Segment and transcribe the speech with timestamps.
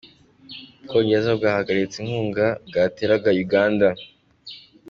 [0.81, 3.87] U Bwongereza bwahagaritse inkunga bwateraga Uganda